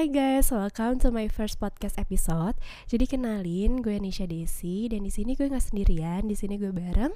[0.00, 2.56] Hai guys, welcome to my first podcast episode.
[2.88, 6.24] Jadi kenalin, gue Nisha Desi dan di sini gue nggak sendirian.
[6.24, 7.12] Di sini gue bareng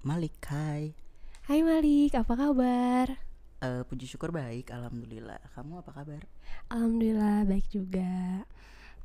[0.00, 0.96] Malik, hai.
[1.44, 3.20] Hai Malik, apa kabar?
[3.60, 5.44] Uh, puji syukur baik, alhamdulillah.
[5.52, 6.24] Kamu apa kabar?
[6.72, 8.48] Alhamdulillah baik juga.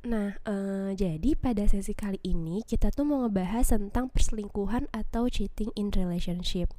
[0.06, 5.74] Nah, uh, jadi pada sesi kali ini kita tuh mau ngebahas tentang perselingkuhan atau cheating
[5.74, 6.70] in relationship.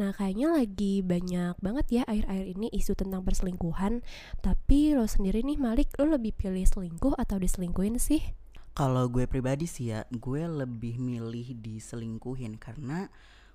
[0.00, 4.00] Nah, kayaknya lagi banyak banget ya akhir-akhir ini isu tentang perselingkuhan.
[4.40, 8.24] Tapi lo sendiri nih Malik, lo lebih pilih selingkuh atau diselingkuhin sih?
[8.72, 13.12] Kalau gue pribadi sih ya, gue lebih milih diselingkuhin karena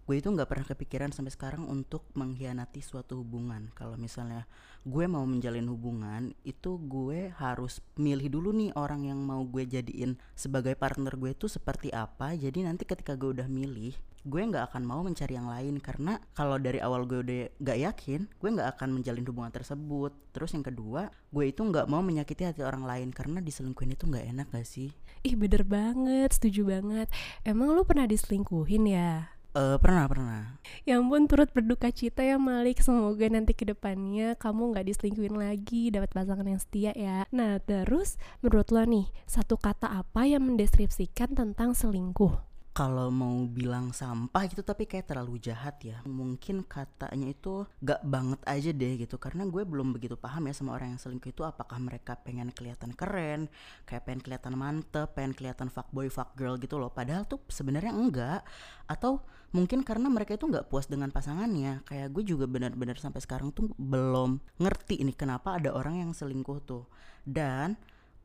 [0.08, 3.68] gue itu nggak pernah kepikiran sampai sekarang untuk mengkhianati suatu hubungan.
[3.76, 4.48] Kalau misalnya
[4.88, 10.16] gue mau menjalin hubungan itu gue harus milih dulu nih orang yang mau gue jadiin
[10.32, 12.32] sebagai partner gue itu seperti apa.
[12.40, 13.92] Jadi nanti ketika gue udah milih
[14.28, 15.76] gue nggak akan mau mencari yang lain.
[15.84, 20.16] Karena kalau dari awal gue udah gak yakin gue nggak akan menjalin hubungan tersebut.
[20.32, 24.24] Terus yang kedua gue itu nggak mau menyakiti hati orang lain karena diselingkuhin itu nggak
[24.31, 24.88] enak gak sih?
[25.28, 27.12] Ih bener banget setuju banget.
[27.44, 30.44] Emang lu pernah diselingkuhin ya Uh, pernah pernah.
[30.84, 32.84] Ya ampun turut berduka cita ya Malik.
[32.84, 37.26] Semoga nanti ke depannya kamu nggak diselingkuhin lagi, dapat pasangan yang setia ya.
[37.34, 42.56] Nah terus menurut lo nih satu kata apa yang mendeskripsikan tentang selingkuh?
[42.78, 45.97] Kalau mau bilang sampah gitu tapi kayak terlalu jahat ya.
[46.06, 50.78] Mungkin katanya itu gak banget aja deh gitu karena gue belum begitu paham ya sama
[50.78, 53.50] orang yang selingkuh itu apakah mereka pengen kelihatan keren
[53.89, 56.94] kayak pengen kelihatan mantep pengen kelihatan fuckboy fuckgirl gitu loh.
[56.94, 58.45] Padahal tuh sebenarnya enggak.
[58.86, 59.25] Atau
[59.58, 61.81] mungkin karena mereka itu nggak puas dengan pasangannya.
[61.81, 66.62] Kayak gue juga benar-benar sampai sekarang tuh belum ngerti ini kenapa ada orang yang selingkuh
[66.62, 66.86] tuh.
[67.25, 67.73] Dan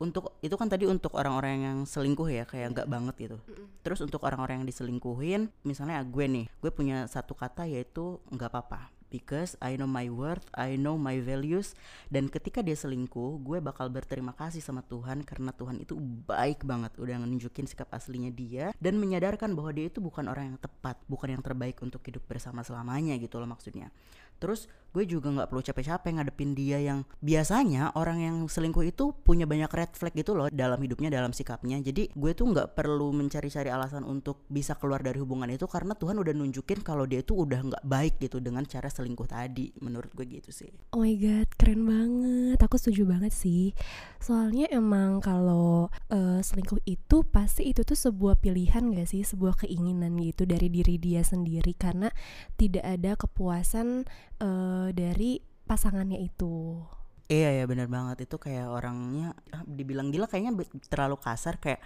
[0.03, 3.37] untuk itu kan tadi untuk orang-orang yang selingkuh ya kayak nggak banget gitu.
[3.79, 8.91] Terus untuk orang-orang yang diselingkuhin, misalnya gue nih, gue punya satu kata yaitu nggak apa-apa
[9.13, 11.77] because I know my worth, I know my values
[12.09, 16.97] dan ketika dia selingkuh, gue bakal berterima kasih sama Tuhan karena Tuhan itu baik banget
[16.97, 21.37] udah nunjukin sikap aslinya dia dan menyadarkan bahwa dia itu bukan orang yang tepat, bukan
[21.37, 23.93] yang terbaik untuk hidup bersama selamanya gitu loh maksudnya.
[24.39, 29.49] Terus gue juga nggak perlu capek-capek ngadepin dia yang biasanya orang yang selingkuh itu punya
[29.49, 31.81] banyak red flag gitu loh dalam hidupnya dalam sikapnya.
[31.81, 36.21] Jadi gue tuh nggak perlu mencari-cari alasan untuk bisa keluar dari hubungan itu karena Tuhan
[36.21, 39.73] udah nunjukin kalau dia itu udah nggak baik gitu dengan cara selingkuh tadi.
[39.81, 40.69] Menurut gue gitu sih.
[40.93, 42.61] Oh my god keren banget.
[42.61, 43.73] Aku setuju banget sih.
[44.21, 49.25] Soalnya emang kalau uh, selingkuh itu pasti itu tuh sebuah pilihan gak sih?
[49.25, 51.73] Sebuah keinginan gitu dari diri dia sendiri.
[51.73, 52.13] Karena
[52.61, 54.05] tidak ada kepuasan
[54.43, 56.83] uh, dari pasangannya itu.
[57.31, 58.27] Iya ya benar banget.
[58.27, 60.59] Itu kayak orangnya ah, dibilang gila kayaknya
[60.91, 61.79] terlalu kasar kayak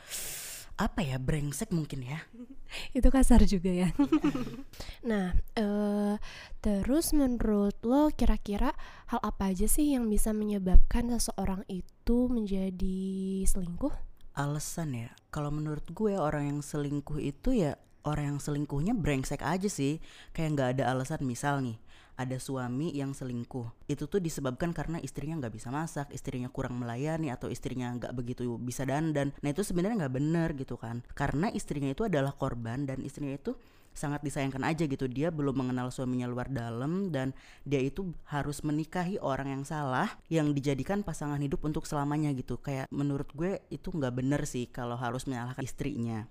[0.78, 2.22] apa ya brengsek mungkin ya.
[2.98, 3.90] Itu kasar juga ya.
[5.10, 6.16] Nah uh,
[6.60, 8.76] terus menurut lo kira-kira
[9.10, 13.00] hal apa aja sih yang bisa menyebabkan seseorang itu menjadi
[13.46, 13.94] selingkuh?
[14.38, 15.10] Alasan ya.
[15.34, 19.98] Kalau menurut gue orang yang selingkuh itu ya orang yang selingkuhnya brengsek aja sih.
[20.36, 21.26] Kayak nggak ada alasan.
[21.26, 21.78] Misal nih
[22.18, 23.86] ada suami yang selingkuh.
[23.86, 28.58] Itu tuh disebabkan karena istrinya nggak bisa masak istrinya kurang melayani atau istrinya nggak begitu
[28.58, 29.32] bisa dandan.
[29.46, 31.06] Nah itu sebenarnya nggak bener gitu kan.
[31.14, 33.54] Karena istrinya itu adalah korban dan istrinya itu
[33.98, 35.10] sangat disayangkan aja gitu.
[35.10, 37.34] Dia belum mengenal suaminya luar dalam dan
[37.66, 42.62] dia itu harus menikahi orang yang salah yang dijadikan pasangan hidup untuk selamanya gitu.
[42.62, 46.30] Kayak menurut gue itu nggak bener sih kalau harus menyalahkan istrinya.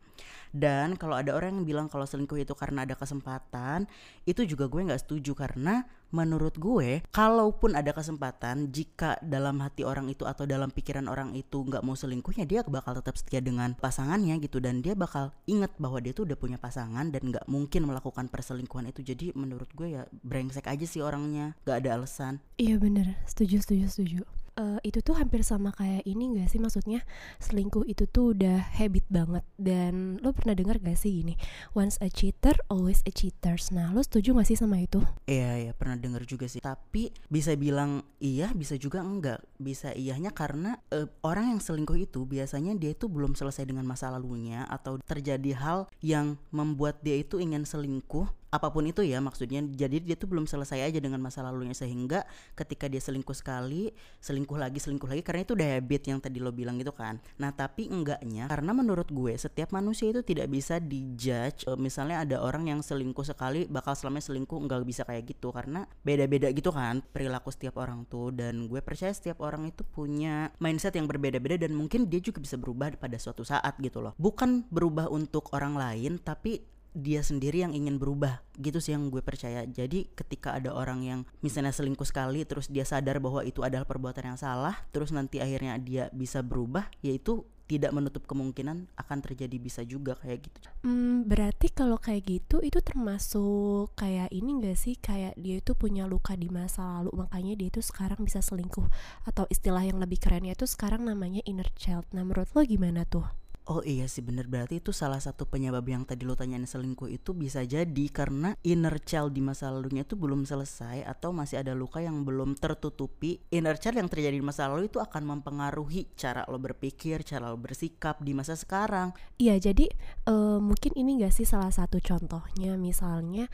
[0.54, 3.90] Dan kalau ada orang yang bilang kalau selingkuh itu karena ada kesempatan
[4.24, 5.84] itu juga gue nggak setuju karena
[6.14, 11.62] menurut gue kalaupun ada kesempatan jika dalam hati orang itu atau dalam pikiran orang itu
[11.62, 14.58] nggak mau selingkuhnya dia bakal tetap setia dengan pasangannya gitu.
[14.62, 18.90] Dan dia bakal inget bahwa dia tuh udah punya pasangan dan nggak mungkin melakukan perselingkuhan
[18.90, 19.02] itu.
[19.02, 21.54] Jadi menurut gue ya brengsek aja sih orangnya.
[21.64, 22.34] Nggak ada alasan.
[22.58, 23.18] Iya bener.
[23.26, 26.60] Setuju setuju setuju uh, itu tuh hampir sama kayak ini gak sih?
[26.60, 27.04] Maksudnya
[27.38, 29.44] selingkuh itu tuh udah habit banget.
[29.56, 31.38] Dan lo pernah dengar gak sih ini
[31.76, 33.70] once a cheater always a cheaters.
[33.70, 35.00] Nah lo setuju gak sih sama itu?
[35.28, 36.58] Iya iya pernah dengar juga sih.
[36.64, 39.44] Tapi bisa bilang iya bisa juga enggak.
[39.60, 44.10] Bisa iyahnya karena uh, orang yang selingkuh itu biasanya dia itu belum selesai dengan masa
[44.10, 48.26] lalunya atau terjadi hal yang membuat dia itu ingin selingkuh
[48.56, 49.60] apa pun itu ya maksudnya.
[49.62, 52.24] Jadi dia tuh belum selesai aja dengan masa lalunya sehingga
[52.56, 53.92] ketika dia selingkuh sekali
[54.24, 57.20] selingkuh lagi selingkuh lagi karena itu udah habit yang tadi lo bilang gitu kan.
[57.36, 62.36] Nah tapi enggaknya karena menurut gue setiap manusia itu tidak bisa dijudge uh, misalnya ada
[62.40, 67.04] orang yang selingkuh sekali bakal selamanya selingkuh enggak bisa kayak gitu karena beda-beda gitu kan
[67.12, 68.32] perilaku setiap orang tuh.
[68.32, 72.56] Dan gue percaya setiap orang itu punya mindset yang berbeda-beda dan mungkin dia juga bisa
[72.56, 74.14] berubah pada suatu saat gitu loh.
[74.16, 79.20] Bukan berubah untuk orang lain tapi dia sendiri yang ingin berubah gitu sih yang gue
[79.20, 83.84] percaya jadi ketika ada orang yang misalnya selingkuh sekali terus dia sadar bahwa itu adalah
[83.84, 89.58] perbuatan yang salah terus nanti akhirnya dia bisa berubah yaitu tidak menutup kemungkinan akan terjadi
[89.58, 90.58] bisa juga kayak gitu.
[90.86, 96.06] Hmm, berarti kalau kayak gitu itu termasuk kayak ini gak sih kayak dia itu punya
[96.06, 98.86] luka di masa lalu makanya dia itu sekarang bisa selingkuh
[99.26, 102.06] atau istilah yang lebih kerennya itu sekarang namanya inner child.
[102.14, 103.26] Nah menurut lo gimana tuh?
[103.66, 107.34] Oh iya sih bener berarti itu salah satu penyebab yang tadi lo tanyain selingkuh itu
[107.34, 111.98] bisa jadi karena inner child di masa lalunya itu belum selesai atau masih ada luka
[111.98, 113.42] yang belum tertutupi.
[113.50, 117.58] Inner child yang terjadi di masa lalu itu akan mempengaruhi cara lo berpikir, cara lo
[117.58, 119.10] bersikap di masa sekarang.
[119.42, 119.90] Iya jadi
[120.30, 123.50] uh, mungkin ini gak sih salah satu contohnya misalnya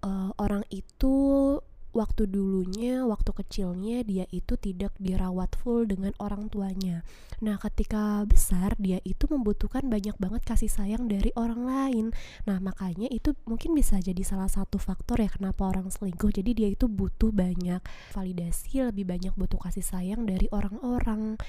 [0.00, 1.12] uh, orang itu
[1.90, 7.02] waktu dulunya, waktu kecilnya dia itu tidak dirawat full dengan orang tuanya.
[7.40, 12.06] Nah, ketika besar dia itu membutuhkan banyak banget kasih sayang dari orang lain.
[12.46, 16.30] Nah, makanya itu mungkin bisa jadi salah satu faktor ya kenapa orang selingkuh.
[16.30, 17.80] Jadi dia itu butuh banyak
[18.14, 21.40] validasi, lebih banyak butuh kasih sayang dari orang-orang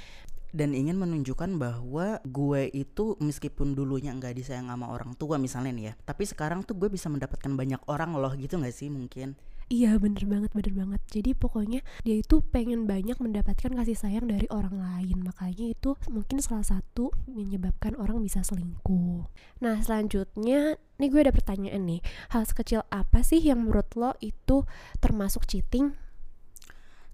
[0.51, 5.85] dan ingin menunjukkan bahwa gue itu meskipun dulunya nggak disayang sama orang tua misalnya nih
[5.87, 9.39] ya tapi sekarang tuh gue bisa mendapatkan banyak orang loh gitu nggak sih mungkin
[9.71, 11.01] Iya bener banget bener banget.
[11.07, 15.23] Jadi pokoknya dia itu pengen banyak mendapatkan kasih sayang dari orang lain.
[15.23, 19.31] Makanya itu mungkin salah satu menyebabkan orang bisa selingkuh.
[19.63, 22.01] Nah selanjutnya Nih gue ada pertanyaan nih.
[22.29, 24.69] Hal sekecil apa sih yang menurut lo itu
[25.01, 25.97] termasuk cheating?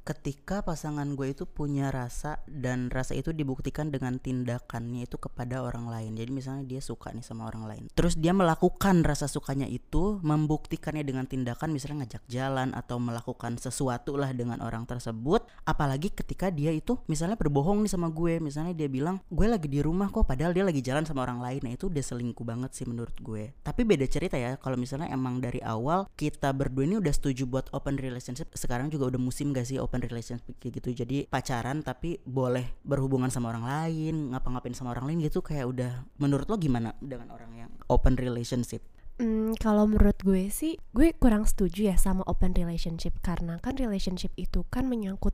[0.07, 5.91] Ketika pasangan gue itu punya rasa dan rasa itu dibuktikan dengan tindakannya itu kepada orang
[5.91, 6.15] lain.
[6.15, 7.83] Jadi misalnya dia suka nih sama orang lain.
[7.91, 14.15] Terus dia melakukan rasa sukanya itu membuktikannya dengan tindakan misalnya ngajak jalan atau melakukan sesuatu
[14.15, 15.43] lah dengan orang tersebut.
[15.67, 18.39] Apalagi ketika dia itu misalnya berbohong nih sama gue.
[18.39, 21.67] Misalnya dia bilang gue lagi di rumah kok padahal dia lagi jalan sama orang lain.
[21.67, 23.51] Nah itu udah selingkuh banget sih menurut gue.
[23.59, 27.67] Tapi beda cerita ya kalau misalnya emang dari awal kita berdua ini udah setuju buat
[27.75, 30.89] open relationship sekarang juga udah musim gak sih open open relationship kayak gitu.
[30.93, 35.91] Jadi pacaran tapi boleh berhubungan sama orang lain ngapa-ngapain sama orang lain gitu kayak udah
[36.21, 38.85] menurut lo gimana dengan orang yang open relationship?
[39.17, 43.17] Hmm, kalau menurut gue sih, gue kurang setuju ya sama open relationship.
[43.25, 45.33] Karena kan relationship itu kan menyangkut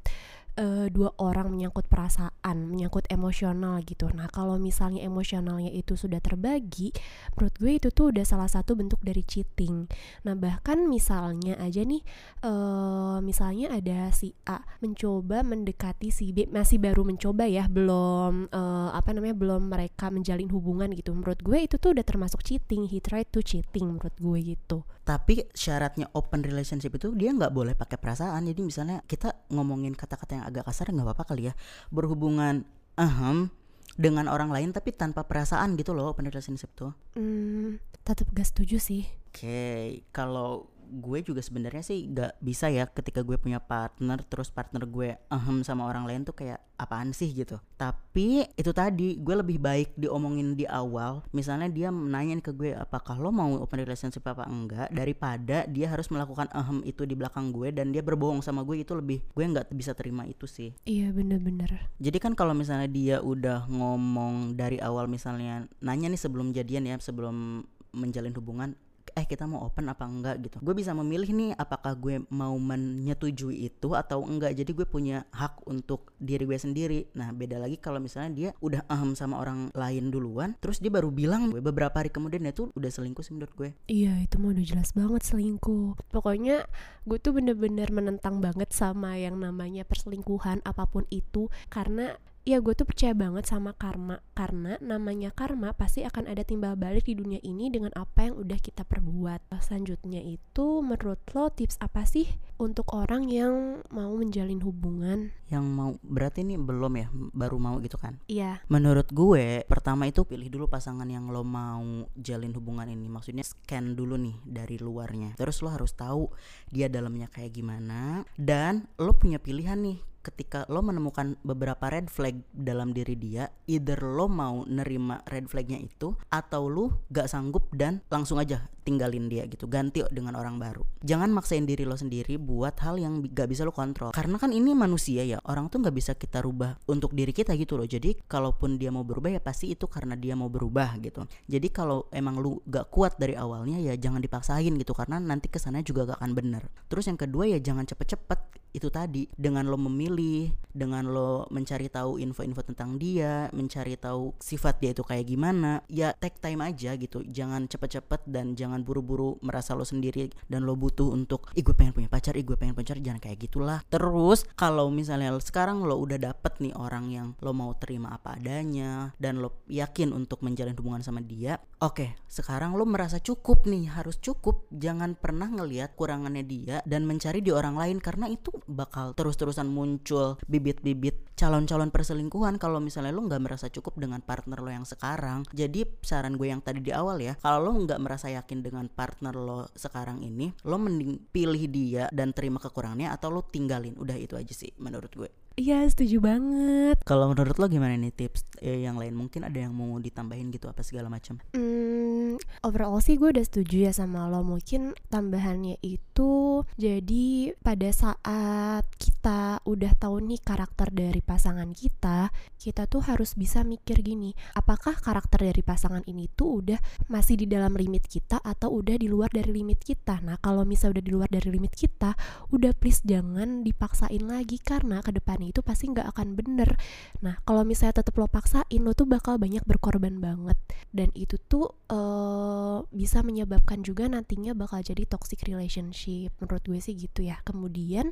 [0.59, 4.09] uh, dua orang menyangkut perasaan, menyangkut emosional gitu.
[4.13, 6.93] Nah, kalau misalnya emosionalnya itu sudah terbagi,
[7.35, 9.89] menurut gue itu tuh udah salah satu bentuk dari cheating.
[10.27, 12.01] Nah, bahkan misalnya aja nih,
[12.45, 18.89] uh, misalnya ada si A mencoba mendekati si B, masih baru mencoba ya, belum uh,
[18.93, 21.13] apa namanya, belum mereka menjalin hubungan gitu.
[21.13, 22.85] Menurut gue itu tuh udah termasuk cheating.
[22.89, 24.85] He tried to cheating menurut gue gitu.
[25.03, 28.47] Tapi syaratnya open relationship itu dia nggak boleh pakai perasaan.
[28.47, 31.53] Jadi misalnya kita ngomongin kata-kata yang agak kasar nggak apa-apa kali ya
[31.91, 32.63] berhubungan
[32.95, 33.51] ahem
[33.93, 38.81] dengan orang lain tapi tanpa perasaan gitu loh open relationship tuh hmm, tetap gak setuju
[38.81, 40.01] sih oke okay.
[40.09, 45.17] kalau gue juga sebenarnya sih gak bisa ya ketika gue punya partner terus partner gue
[45.33, 47.31] ahem sama orang lain tuh kayak apaan sih?
[47.33, 47.57] gitu.
[47.79, 53.17] Tapi itu tadi gue lebih baik diomongin di awal misalnya dia nanyain ke gue apakah
[53.17, 54.91] lo mau open relationship apa enggak?
[54.93, 58.93] daripada dia harus melakukan ahem itu di belakang gue dan dia berbohong sama gue itu
[58.93, 60.75] lebih gue nggak bisa terima itu sih.
[60.85, 61.89] Iya bener-bener.
[61.97, 66.95] Jadi kan kalau misalnya dia udah ngomong dari awal misalnya nanya nih sebelum jadian ya
[66.99, 68.75] sebelum menjalin hubungan
[69.13, 70.57] eh kita mau open apa enggak gitu.
[70.61, 74.57] Gue bisa memilih nih apakah gue mau menyetujui itu atau enggak.
[74.57, 77.13] Jadi gue punya hak untuk diri gue sendiri.
[77.13, 81.13] Nah beda lagi kalau misalnya dia udah aham sama orang lain duluan terus dia baru
[81.13, 83.69] bilang gue beberapa hari kemudian itu udah selingkuh sih menurut gue.
[83.87, 85.95] Iya itu mah udah jelas banget selingkuh.
[86.09, 86.65] Pokoknya
[87.05, 92.75] gue tuh bener-bener menentang banget sama yang namanya perselingkuhan apa pun itu karena ya gue
[92.75, 94.19] tuh percaya banget sama karma.
[94.35, 98.59] Karena namanya karma pasti akan ada timbal balik di dunia ini dengan apa yang udah
[98.59, 99.51] kita perbuat.
[99.63, 102.27] Selanjutnya itu menurut lo tips apa sih
[102.59, 105.31] untuk orang yang mau menjalin hubungan?
[105.47, 108.19] Yang mau berarti ini belum ya baru mau gitu kan?
[108.27, 108.59] Iya.
[108.67, 113.07] Menurut gue pertama itu pilih dulu pasangan yang lo mau jalin hubungan ini.
[113.07, 115.39] Maksudnya scan dulu nih dari luarnya.
[115.39, 116.27] Terus lo harus tahu
[116.67, 118.27] dia dalamnya kayak gimana.
[118.35, 123.99] Dan lo punya pilihan nih ketika lo menemukan beberapa red flag dalam diri dia, either
[123.99, 129.47] lo mau nerima red flagnya itu atau lo gak sanggup dan langsung aja tinggalin dia
[129.47, 130.83] gitu, ganti dengan orang baru.
[131.03, 134.11] Jangan maksain diri lo sendiri buat hal yang gak bisa lo kontrol.
[134.11, 137.79] Karena kan ini manusia ya, orang tuh gak bisa kita rubah untuk diri kita gitu
[137.79, 137.87] loh.
[137.87, 141.23] Jadi kalaupun dia mau berubah ya pasti itu karena dia mau berubah gitu.
[141.47, 145.83] Jadi kalau emang lu gak kuat dari awalnya ya jangan dipaksain gitu karena nanti kesannya
[145.83, 146.63] juga gak akan bener.
[146.91, 148.39] Terus yang kedua ya jangan cepet-cepet
[148.73, 154.33] itu tadi dengan lo memilih pilih dengan lo mencari tahu info-info tentang dia, mencari tahu
[154.41, 157.21] sifat dia itu kayak gimana, ya take time aja gitu.
[157.21, 161.93] Jangan cepet-cepet dan jangan buru-buru merasa lo sendiri dan lo butuh untuk, ih gue pengen
[161.93, 163.85] punya pacar, ih gue pengen pacar, jangan kayak gitulah.
[163.85, 169.13] Terus kalau misalnya sekarang lo udah dapet nih orang yang lo mau terima apa adanya
[169.21, 173.93] dan lo yakin untuk menjalin hubungan sama dia, oke, okay, sekarang lo merasa cukup nih,
[173.93, 174.65] harus cukup.
[174.73, 180.02] Jangan pernah ngelihat kurangannya dia dan mencari di orang lain karena itu bakal terus-terusan muncul
[180.47, 185.83] bibit-bibit calon-calon perselingkuhan kalau misalnya lo nggak merasa cukup dengan partner lo yang sekarang jadi
[186.05, 189.67] saran gue yang tadi di awal ya kalau lo nggak merasa yakin dengan partner lo
[189.73, 194.53] sekarang ini lo mending pilih dia dan terima kekurangannya atau lo tinggalin udah itu aja
[194.53, 196.97] sih menurut gue Iya setuju banget.
[197.05, 200.65] Kalau menurut lo gimana nih tips eh, yang lain mungkin ada yang mau ditambahin gitu
[200.65, 201.37] apa segala macam?
[201.53, 204.41] Hmm, overall sih gue udah setuju ya sama lo.
[204.41, 208.81] Mungkin tambahannya itu jadi pada saat
[209.23, 212.27] kita udah tahu nih karakter dari pasangan kita,
[212.59, 216.75] kita tuh harus bisa mikir gini, apakah karakter dari pasangan ini tuh udah
[217.07, 220.19] masih di dalam limit kita atau udah di luar dari limit kita.
[220.27, 222.19] Nah kalau misalnya udah di luar dari limit kita,
[222.51, 226.75] udah please jangan dipaksain lagi karena ke depannya itu pasti nggak akan bener
[227.23, 230.59] nah kalau misalnya tetap lo paksain lo tuh bakal banyak berkorban banget
[230.91, 232.42] dan itu tuh uh,
[232.89, 236.33] bisa menyebabkan juga nantinya bakal jadi toxic relationship.
[236.41, 237.39] Menurut gue sih gitu ya.
[237.45, 238.11] Kemudian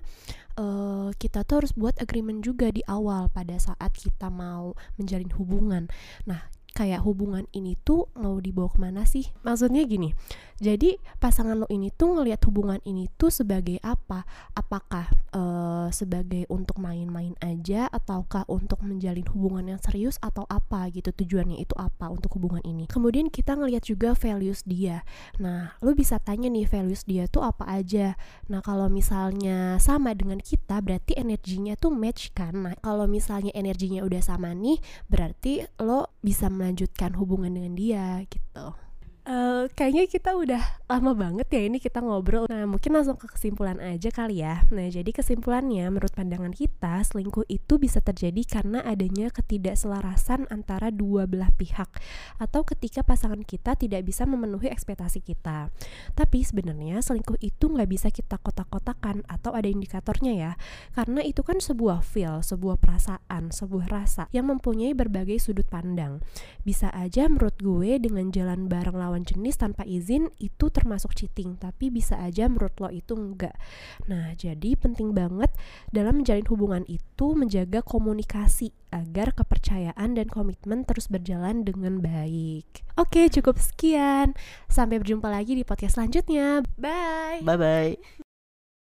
[0.56, 5.92] uh, kita tuh harus buat agreement juga di awal pada saat kita mau menjalin hubungan.
[6.30, 9.28] Nah kayak hubungan ini tuh mau dibawa ke mana sih?
[9.44, 10.16] Maksudnya gini,
[10.62, 14.30] jadi pasangan lo ini tuh ngelihat hubungan ini tuh sebagai apa?
[14.54, 21.10] Apakah uh, sebagai untuk main-main aja ataukah untuk menjalin hubungan yang serius atau apa gitu
[21.10, 22.86] tujuannya itu apa untuk hubungan ini?
[22.86, 25.02] Kemudian kita ngelihat juga values dia.
[25.42, 28.14] Nah, lo bisa tanya nih values dia tuh apa aja.
[28.46, 32.54] Nah, kalau misalnya sama dengan kita berarti energinya tuh match kan.
[32.54, 34.78] Nah, kalau misalnya energinya udah sama nih
[35.10, 38.78] berarti lo bisa melanjutkan hubungan dengan dia gitu.
[39.22, 42.50] Uh, kayaknya kita udah lama banget ya ini kita ngobrol.
[42.50, 44.66] Nah, mungkin langsung ke kesimpulan aja kali ya.
[44.74, 51.30] Nah, jadi kesimpulannya menurut pandangan kita, selingkuh itu bisa terjadi karena adanya ketidakselarasan antara dua
[51.30, 52.02] belah pihak
[52.42, 55.70] atau ketika pasangan kita tidak bisa memenuhi ekspektasi kita.
[56.18, 60.52] Tapi sebenarnya selingkuh itu nggak bisa kita kotak-kotakan atau ada indikatornya ya.
[60.98, 66.26] Karena itu kan sebuah feel, sebuah perasaan, sebuah rasa yang mempunyai berbagai sudut pandang.
[66.66, 71.60] Bisa aja menurut gue dengan jalan bareng lawan lawan jenis tanpa izin itu termasuk cheating,
[71.60, 73.60] tapi bisa aja menurut lo itu enggak.
[74.08, 75.52] Nah, jadi penting banget
[75.92, 82.88] dalam menjalin hubungan itu menjaga komunikasi agar kepercayaan dan komitmen terus berjalan dengan baik.
[82.96, 84.32] Oke, cukup sekian.
[84.72, 86.64] Sampai berjumpa lagi di podcast selanjutnya.
[86.80, 87.44] Bye.
[87.44, 88.31] Bye bye.